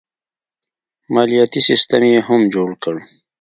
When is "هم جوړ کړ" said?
2.27-2.95